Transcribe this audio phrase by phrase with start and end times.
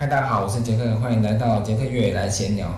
[0.00, 2.68] 嗨，大家好，我是杰克，欢迎来到杰克越野来闲聊。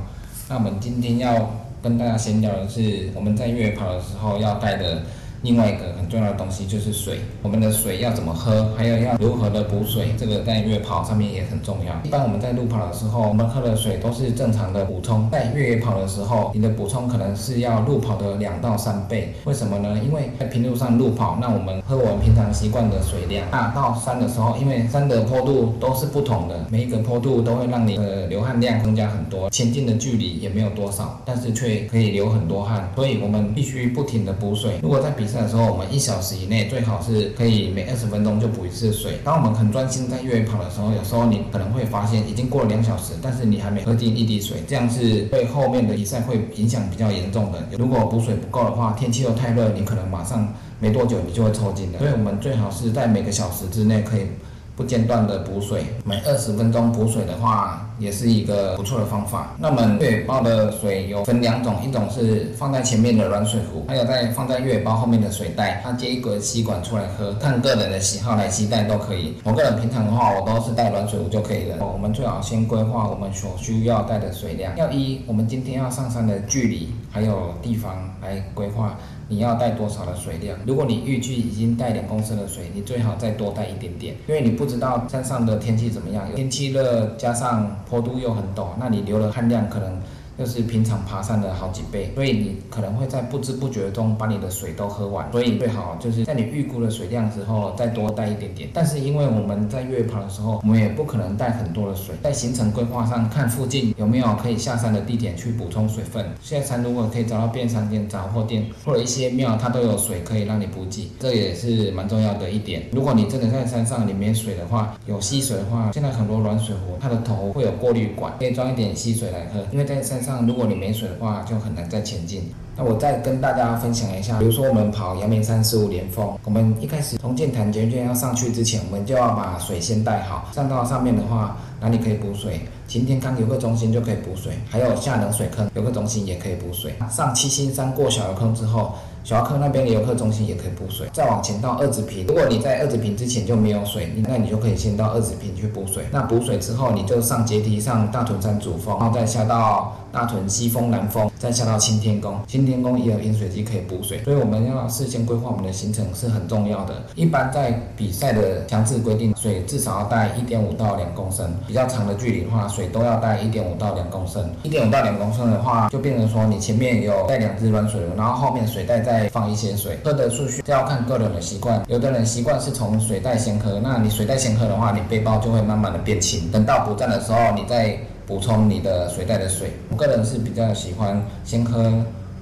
[0.49, 5.03] 那我们今天要跟大家闲聊的是，我们在越野跑的时候要带的。
[5.43, 11.93] 另外一个很重要的东西就是水，我们的水要怎么喝，还有要如何的补水，这个在越野跑上面也很重要。
[12.05, 19.35] 一般我们在路跑的时候，我们喝的水都是正常的补充，在越野跑的时候，你的补充可能是要路跑的两到三倍。
[19.45, 19.99] 为什么呢？
[20.05, 23.45] 因为在平路上路跑，那我们喝我们平常习惯的水量。
[23.51, 34.79] 那到山的时候，因为山的坡度都是不同的，每一个坡度都会让你的流汗量增加很多，前进的距离也没有多少，但是却可以流很多汗，所以我们必须不停的补水。
[34.81, 39.21] 如果在比的时候，我们一小时以内最好是可以每二十分钟就补一次水。
[39.23, 47.63] 当我们很专心在越野跑的时候，有时候你可能会发现已经过了两小时，但是你还没喝进一滴水，这样是对后面的比赛会影响比较严重的。
[47.79, 51.99] 如果补水不够的话，天气又太热，你可能马上没多久你就会抽筋的。
[51.99, 54.27] 所以我们最好是在每个小时之内可以。
[54.75, 59.55] 不间断的补水，每二十分钟补水的话，也是一个不错的方法。
[59.59, 69.35] 那么越野包的水有分两种，一种是放在前面的软水壶，还有在放在越野包后面的水袋，它接一个吸管出来喝，看个人的喜好来携带都可以。
[69.45, 71.77] 我个人平常的话，我都是带软水壶就可以了。
[71.81, 78.99] 我们最好先规划我们所需要带的水量，要依我们今天要上山的距离还有地方来规划。
[79.29, 80.59] 你要带多少的水量？
[80.67, 90.01] 如果你预计已经带两公升的水，你最好再多带一点点，因为你不知道山上的天气怎么样，天气热加上坡度又很陡，那你流的汗量可能。
[90.39, 95.31] 就是平常爬山的好几倍，所以你可能会在不知不觉中把你的水都喝完。
[95.33, 98.69] 所以最好就是在你预估的水量之后再多带一点点。
[98.73, 102.15] 但是因为我们在越野跑的时候，我们也不可能带很多的水。
[102.23, 106.25] 在行程规划上看附近有没有可以下山的地点去补充水分。
[106.43, 112.83] 下山如果可以找到便商店、杂货店或者一些庙，它都有水可以让你补给，这也是蛮重要的一点。
[112.93, 119.61] 如果你真的在山上里面水的话，有溪水的话，现在很多软水壶它的头会有过滤管，可以装一点溪水来喝。
[119.71, 122.53] 因为在山上，如果你没水的话，就很难再前进。
[122.77, 130.49] 那我再跟大家分享一下，比如说我们跑阳明山十五连峰，我们一开始从剑潭捷运要上去之前，我们就要把水先带好。
[130.53, 132.61] 上到上面的话，哪里可以补水？
[132.89, 136.95] 晴天康游客中心就可以补水，还有下冷水坑有个中心也可以补水。
[137.11, 138.95] 上七星山过小油坑之后。
[139.25, 142.27] 小阿克那边的游客中心也可以补水，再往前到二子坪。
[142.27, 146.05] 如果你在二子坪之前就没有水，那你就可以先到二子坪去补水。
[146.11, 152.39] 那补水之后，你就上阶梯上大屯山主峰，然后再下到大屯西峰、南峰，再下到青天宫。
[152.47, 156.95] 青天宫也有饮水机可以补水，所以我们要事先规划我们的行程是很重要的。
[157.17, 161.53] 一般在比赛的强制规定，水至少要带一点五到两公升。
[161.67, 164.49] 比较长的距离的话，水都要带一点五到两公升。
[164.63, 168.93] 一点五到两公升的话，就变成说你前面有带两支软水壶，然后后面水袋。
[169.03, 171.83] 再放一些水，喝的顺序要看个人的习惯。
[171.89, 176.51] 有的人习惯是从水袋先喝，那你水袋先喝的话，你背包就会慢慢的变轻。
[176.53, 177.99] 等到补站的时候，你再
[178.33, 179.71] 补充你的水袋的水。
[179.91, 181.93] 我个人是比较喜欢先喝。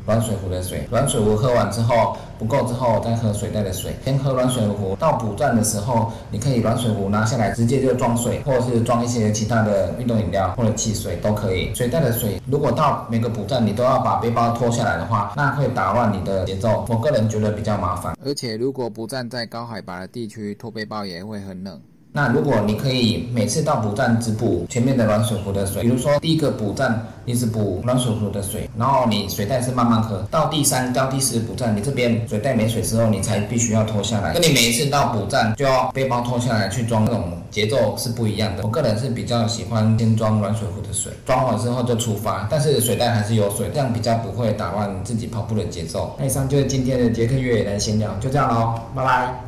[0.07, 3.95] 软水壶的水，软水壶喝完之后不够之后再喝水袋的水。
[4.05, 11.73] 先喝软水壶，到补站的时候，你可以软水壶拿下来直接就装水，或者是装一些其他的运动饮料或者汽水都可以。
[11.75, 16.85] 水袋的水，如果到每个补站你都要把背包脱下来的话，那会打乱你的节奏。
[16.89, 21.79] 我个人觉得比较麻烦，而且如果不站在高海拔的地区，脱背包也会很冷。
[22.13, 38.65] 那如果你可以每次到补站只补前面的软水壶的水，比如说第一个补站你只补软水壶的水，然后你水袋是慢慢喝，到第三到第四补站你这边水袋没水之后，你才必须要脱下来，跟你每一次到补站就要背包脱下来去装，那种节奏是不一样的。
[38.65, 46.17] 我个人是比较喜欢先装软水壶的水，装好之后就出发，但是水袋还是有水，这样比较不会打乱自己跑步的节奏。
[46.19, 49.41] 那以上就是今天的杰克越野的闲聊，就这样喽，拜拜。